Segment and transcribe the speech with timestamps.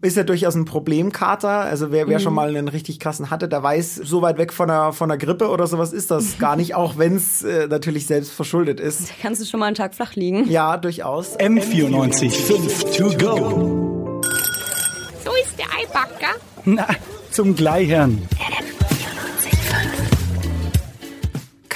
[0.00, 1.48] Ist ja durchaus ein Problemkater.
[1.48, 2.22] Also wer, wer mhm.
[2.22, 5.18] schon mal einen richtig krassen hatte, der weiß, so weit weg von einer, von einer
[5.18, 9.10] Grippe oder sowas ist das gar nicht, auch wenn es äh, natürlich selbst verschuldet ist.
[9.10, 10.48] Da kannst du schon mal einen Tag flach liegen.
[10.48, 11.36] Ja, durchaus.
[11.40, 14.20] M94 5 to go.
[15.24, 16.38] So ist der Eibacker.
[16.64, 16.86] Na,
[17.32, 18.22] zum Gleichern.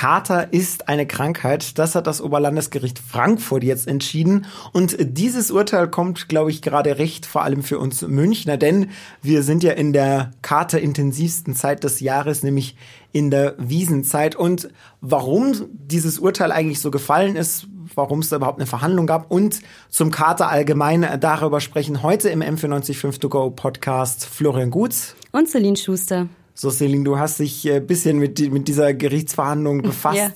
[0.02, 1.78] Kater ist eine Krankheit.
[1.78, 4.46] Das hat das Oberlandesgericht Frankfurt jetzt entschieden.
[4.72, 8.90] Und dieses Urteil kommt, glaube ich, gerade recht, vor allem für uns Münchner, denn
[9.22, 12.74] wir sind ja in der katerintensivsten Zeit des Jahres, nämlich
[13.12, 14.34] in der Wiesenzeit.
[14.34, 19.30] Und warum dieses Urteil eigentlich so gefallen ist, warum es da überhaupt eine Verhandlung gab
[19.30, 25.48] und zum Kater allgemein darüber sprechen heute im M495 To Go Podcast Florian Gutz und
[25.48, 26.26] Celine Schuster.
[26.62, 30.18] So, Celine, du hast dich ein äh, bisschen mit, mit dieser Gerichtsverhandlung befasst.
[30.18, 30.30] Ja.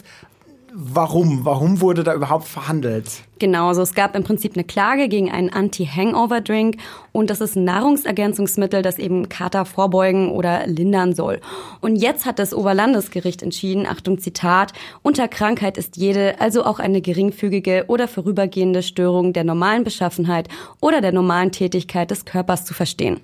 [0.75, 1.45] Warum?
[1.45, 3.23] Warum wurde da überhaupt verhandelt?
[3.39, 6.79] Genau, also es gab im Prinzip eine Klage gegen einen Anti-Hangover-Drink
[7.13, 11.41] und das ist ein Nahrungsergänzungsmittel, das eben Kater vorbeugen oder lindern soll.
[11.81, 17.03] Und jetzt hat das Oberlandesgericht entschieden, Achtung Zitat, unter Krankheit ist jede, also auch eine
[17.03, 20.49] geringfügige oder vorübergehende Störung der normalen Beschaffenheit
[20.81, 23.21] oder der normalen Tätigkeit des Körpers zu verstehen.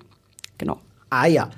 [0.57, 0.77] Genau.
[1.09, 1.49] Ah ja.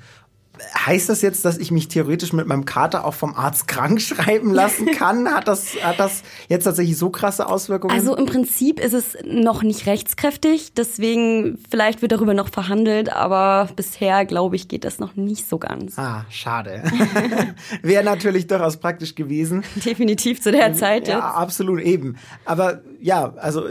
[0.86, 4.52] Heißt das jetzt, dass ich mich theoretisch mit meinem Kater auch vom Arzt krank schreiben
[4.52, 5.28] lassen kann?
[5.28, 7.94] Hat das, hat das jetzt tatsächlich so krasse Auswirkungen?
[7.94, 13.68] Also im Prinzip ist es noch nicht rechtskräftig, deswegen vielleicht wird darüber noch verhandelt, aber
[13.76, 15.98] bisher, glaube ich, geht das noch nicht so ganz.
[15.98, 16.82] Ah, schade.
[17.82, 19.64] Wäre natürlich durchaus praktisch gewesen.
[19.84, 21.24] Definitiv zu der Zeit ja, jetzt.
[21.24, 22.16] absolut eben.
[22.44, 23.64] Aber ja, also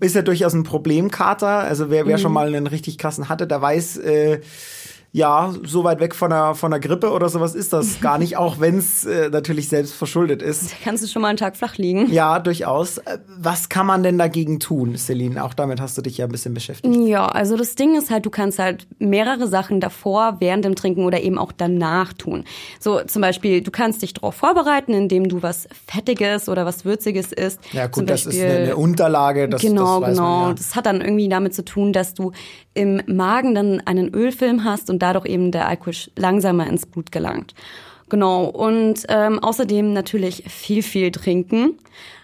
[0.00, 1.48] ist ja durchaus ein Problemkater.
[1.48, 2.20] Also wer, wer mhm.
[2.20, 4.40] schon mal einen richtig krassen hatte, der weiß, äh,
[5.14, 8.38] ja, so weit weg von einer, von einer Grippe oder sowas ist das gar nicht,
[8.38, 10.72] auch wenn es äh, natürlich selbst verschuldet ist.
[10.72, 12.10] Da kannst du schon mal einen Tag flach liegen.
[12.10, 12.96] Ja, durchaus.
[12.96, 15.44] Äh, was kann man denn dagegen tun, Celine?
[15.44, 16.96] Auch damit hast du dich ja ein bisschen beschäftigt.
[16.96, 21.04] Ja, also das Ding ist halt, du kannst halt mehrere Sachen davor, während dem Trinken
[21.04, 22.44] oder eben auch danach tun.
[22.80, 27.32] So zum Beispiel, du kannst dich darauf vorbereiten, indem du was Fettiges oder was Würziges
[27.32, 27.60] isst.
[27.72, 29.46] Ja gut, Beispiel, das ist eine, eine Unterlage.
[29.50, 30.22] Das, genau, das genau.
[30.22, 30.54] Man, ja.
[30.54, 32.32] Das hat dann irgendwie damit zu tun, dass du
[32.74, 37.54] im Magen dann einen Ölfilm hast und dadurch eben der Alkohol langsamer ins Blut gelangt.
[38.12, 38.44] Genau.
[38.44, 41.78] Und ähm, außerdem natürlich viel, viel trinken.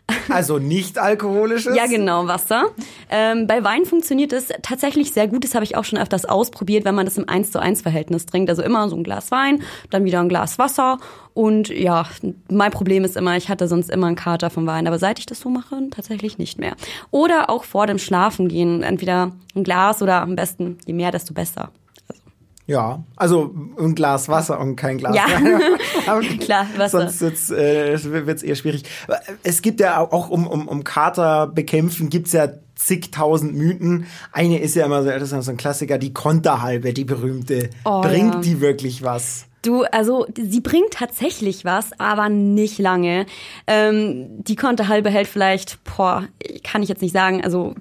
[0.31, 1.77] Also nicht alkoholisches?
[1.77, 2.65] ja, genau, Wasser.
[3.11, 5.45] Ähm, bei Wein funktioniert es tatsächlich sehr gut.
[5.45, 8.25] Das habe ich auch schon öfters ausprobiert, wenn man das im 1 zu 1 Verhältnis
[8.25, 8.49] trinkt.
[8.49, 10.99] Also immer so ein Glas Wein, dann wieder ein Glas Wasser.
[11.35, 12.07] Und ja,
[12.51, 14.87] mein Problem ist immer, ich hatte sonst immer einen Kater vom Wein.
[14.87, 16.75] Aber seit ich das so mache, tatsächlich nicht mehr.
[17.11, 18.83] Oder auch vor dem Schlafen gehen.
[18.83, 21.71] Entweder ein Glas oder am besten, je mehr, desto besser.
[22.69, 25.17] Ja, also ein Glas Wasser und kein Glas.
[25.17, 25.27] Ja,
[26.39, 27.09] klar, Wasser.
[27.09, 28.83] Sonst äh, wird es eher schwierig.
[29.43, 34.07] Es gibt ja auch um, um, um Kater bekämpfen, gibt's ja zigtausend Mythen.
[34.33, 37.71] Eine ist ja immer so, das ist so ein Klassiker, die Konterhalbe, die berühmte.
[37.87, 38.41] Oh, Bringt ja.
[38.41, 39.47] die wirklich was?
[39.63, 43.25] Du, also sie bringt tatsächlich was, aber nicht lange.
[43.67, 46.29] Ähm, die Konterhalbe hält vielleicht, boah,
[46.63, 47.75] kann ich jetzt nicht sagen, also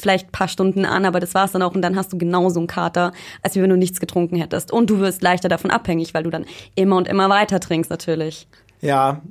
[0.00, 2.66] vielleicht paar Stunden an, aber das war's dann auch und dann hast du genauso einen
[2.66, 4.72] Kater, als wenn du nichts getrunken hättest.
[4.72, 8.46] Und du wirst leichter davon abhängig, weil du dann immer und immer weiter trinkst natürlich.
[8.80, 9.22] Ja,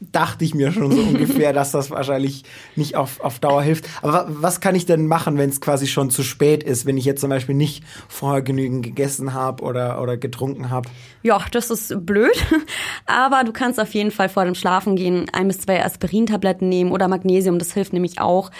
[0.00, 2.44] dachte ich mir schon so ungefähr, dass das wahrscheinlich
[2.76, 3.88] nicht auf, auf Dauer hilft.
[4.02, 7.04] Aber was kann ich denn machen, wenn es quasi schon zu spät ist, wenn ich
[7.04, 10.88] jetzt zum Beispiel nicht vorher genügend gegessen habe oder, oder getrunken habe?
[11.22, 12.36] Ja, das ist blöd.
[13.06, 16.92] Aber du kannst auf jeden Fall vor dem Schlafen gehen ein bis zwei Aspirintabletten nehmen
[16.92, 18.50] oder Magnesium, das hilft nämlich auch.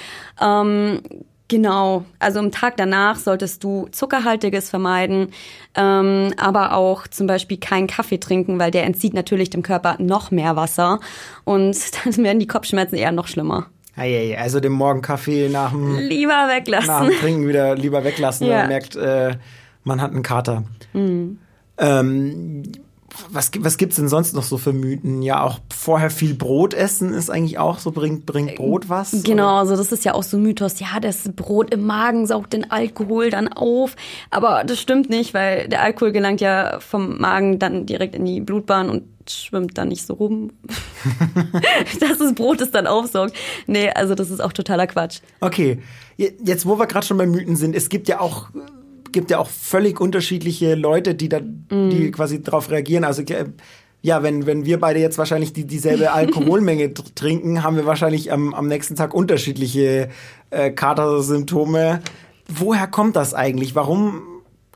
[0.40, 1.00] Ähm,
[1.48, 5.28] Genau, also am Tag danach solltest du Zuckerhaltiges vermeiden,
[5.74, 10.30] ähm, aber auch zum Beispiel keinen Kaffee trinken, weil der entzieht natürlich dem Körper noch
[10.30, 11.00] mehr Wasser
[11.44, 13.66] und dann werden die Kopfschmerzen eher noch schlimmer.
[13.96, 16.86] Also den Morgenkaffee nach dem, lieber weglassen.
[16.86, 18.52] Nach dem Trinken wieder lieber weglassen, ja.
[18.52, 19.36] wenn man merkt, äh,
[19.84, 20.64] man hat einen Kater.
[20.92, 21.38] Mhm.
[21.78, 22.62] Ähm,
[23.30, 25.22] was, was gibt's denn sonst noch so für Mythen?
[25.22, 29.22] Ja, auch vorher viel Brot essen ist eigentlich auch so, bringt, bringt Brot was?
[29.24, 29.60] Genau, oder?
[29.60, 30.80] also das ist ja auch so ein Mythos.
[30.80, 33.96] Ja, das Brot im Magen saugt den Alkohol dann auf.
[34.30, 38.40] Aber das stimmt nicht, weil der Alkohol gelangt ja vom Magen dann direkt in die
[38.40, 40.50] Blutbahn und schwimmt dann nicht so rum,
[42.00, 43.34] dass das Brot es dann aufsaugt.
[43.66, 45.20] Nee, also das ist auch totaler Quatsch.
[45.40, 45.80] Okay,
[46.16, 48.48] jetzt wo wir gerade schon bei Mythen sind, es gibt ja auch
[49.12, 51.90] gibt ja auch völlig unterschiedliche Leute, die da, mm.
[51.90, 53.04] die quasi darauf reagieren.
[53.04, 53.22] Also
[54.00, 58.54] ja, wenn, wenn wir beide jetzt wahrscheinlich die, dieselbe Alkoholmenge trinken, haben wir wahrscheinlich am,
[58.54, 60.08] am nächsten Tag unterschiedliche
[60.50, 62.00] äh, Katersymptome.
[62.48, 63.74] Woher kommt das eigentlich?
[63.74, 64.22] Warum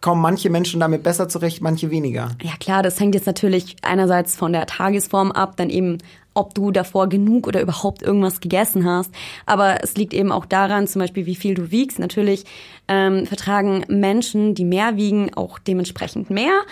[0.00, 2.32] kommen manche Menschen damit besser zurecht, manche weniger?
[2.42, 5.98] Ja klar, das hängt jetzt natürlich einerseits von der Tagesform ab, dann eben
[6.34, 9.12] ob du davor genug oder überhaupt irgendwas gegessen hast.
[9.46, 11.98] Aber es liegt eben auch daran, zum Beispiel, wie viel du wiegst.
[11.98, 12.44] Natürlich
[12.88, 16.62] ähm, vertragen Menschen, die mehr wiegen, auch dementsprechend mehr.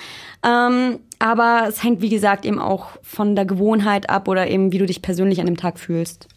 [0.44, 4.78] Ähm, aber es hängt, wie gesagt, eben auch von der Gewohnheit ab oder eben, wie
[4.78, 6.28] du dich persönlich an dem Tag fühlst.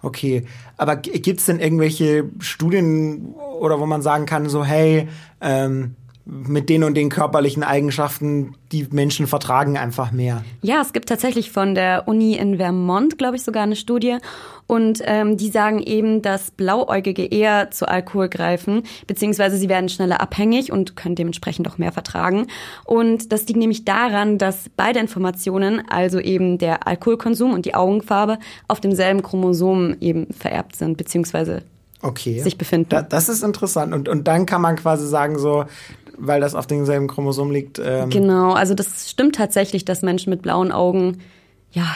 [0.00, 0.44] Okay,
[0.76, 5.08] aber gibt es denn irgendwelche Studien oder wo man sagen kann, so hey,
[5.40, 5.96] ähm,
[6.30, 10.44] mit den und den körperlichen Eigenschaften, die Menschen vertragen einfach mehr.
[10.60, 14.18] Ja, es gibt tatsächlich von der Uni in Vermont, glaube ich, sogar eine Studie.
[14.66, 20.20] Und ähm, die sagen eben, dass Blauäugige eher zu Alkohol greifen, beziehungsweise sie werden schneller
[20.20, 22.46] abhängig und können dementsprechend auch mehr vertragen.
[22.84, 28.38] Und das liegt nämlich daran, dass beide Informationen, also eben der Alkoholkonsum und die Augenfarbe,
[28.68, 31.62] auf demselben Chromosom eben vererbt sind, beziehungsweise
[32.02, 32.40] okay.
[32.40, 32.90] sich befinden.
[32.90, 33.94] Da, das ist interessant.
[33.94, 35.64] Und, und dann kann man quasi sagen, so,
[36.18, 37.80] weil das auf demselben Chromosom liegt.
[37.82, 41.18] Ähm genau, also das stimmt tatsächlich, dass Menschen mit blauen Augen
[41.70, 41.86] ja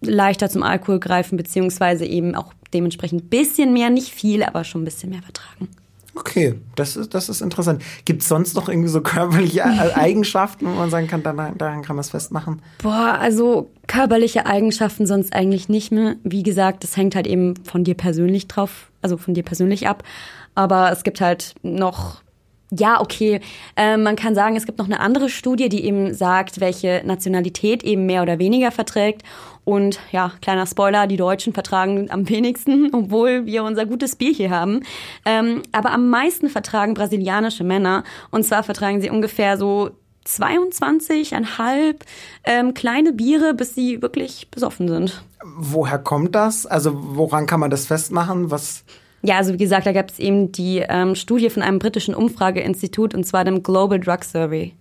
[0.00, 4.82] leichter zum Alkohol greifen, beziehungsweise eben auch dementsprechend ein bisschen mehr, nicht viel, aber schon
[4.82, 5.68] ein bisschen mehr vertragen.
[6.14, 7.82] Okay, das ist, das ist interessant.
[8.04, 9.64] Gibt es sonst noch irgendwie so körperliche
[9.96, 12.60] Eigenschaften, wo man sagen kann, daran, daran kann man es festmachen?
[12.82, 16.16] Boah, also körperliche Eigenschaften sonst eigentlich nicht mehr.
[16.22, 20.02] Wie gesagt, das hängt halt eben von dir persönlich drauf, also von dir persönlich ab.
[20.54, 22.22] Aber es gibt halt noch
[22.74, 23.40] ja, okay.
[23.76, 27.82] Äh, man kann sagen, es gibt noch eine andere Studie, die eben sagt, welche Nationalität
[27.82, 29.22] eben mehr oder weniger verträgt.
[29.64, 34.50] Und ja, kleiner Spoiler, die Deutschen vertragen am wenigsten, obwohl wir unser gutes Bier hier
[34.50, 34.80] haben.
[35.26, 38.04] Ähm, aber am meisten vertragen brasilianische Männer.
[38.30, 39.90] Und zwar vertragen sie ungefähr so
[40.26, 41.96] 22,5
[42.44, 45.22] ähm, kleine Biere, bis sie wirklich besoffen sind.
[45.44, 46.64] Woher kommt das?
[46.64, 48.50] Also woran kann man das festmachen?
[48.50, 48.84] Was
[49.22, 53.14] ja, also wie gesagt, da gab es eben die ähm, Studie von einem britischen Umfrageinstitut
[53.14, 54.74] und zwar dem Global Drug Survey.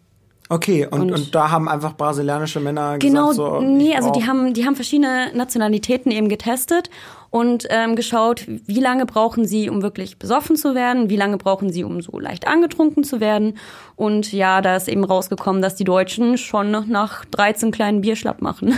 [0.50, 4.28] Okay, und, und, und, da haben einfach brasilianische Männer genau, gesagt, so, nee, also die
[4.28, 6.90] haben, die haben verschiedene Nationalitäten eben getestet
[7.30, 11.72] und ähm, geschaut, wie lange brauchen sie, um wirklich besoffen zu werden, wie lange brauchen
[11.72, 13.58] sie, um so leicht angetrunken zu werden.
[13.96, 18.42] Und ja, da ist eben rausgekommen, dass die Deutschen schon nach 13 kleinen Bier schlapp
[18.42, 18.74] machen.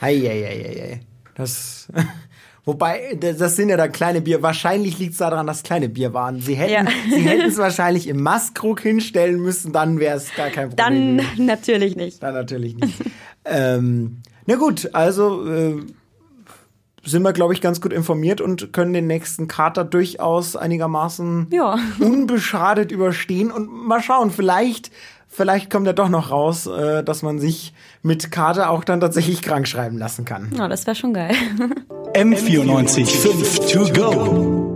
[0.00, 1.00] Ei, ei, ei, ei, ei.
[1.34, 1.88] Das
[2.68, 4.42] Wobei, das sind ja dann kleine Bier.
[4.42, 6.42] Wahrscheinlich liegt es daran, dass kleine Bier waren.
[6.42, 7.46] Sie hätten ja.
[7.46, 11.16] es wahrscheinlich im Maskrug hinstellen müssen, dann wäre es gar kein Problem.
[11.16, 12.22] Dann natürlich nicht.
[12.22, 12.92] Dann natürlich nicht.
[13.46, 15.76] ähm, na gut, also äh,
[17.06, 21.78] sind wir, glaube ich, ganz gut informiert und können den nächsten Kater durchaus einigermaßen ja.
[22.00, 23.50] unbeschadet überstehen.
[23.50, 24.90] Und mal schauen, vielleicht
[25.26, 27.72] vielleicht kommt er doch noch raus, äh, dass man sich
[28.02, 30.52] mit Kater auch dann tatsächlich krank schreiben lassen kann.
[30.54, 31.34] Ja, das wäre schon geil.
[32.14, 34.67] M94 5 to go.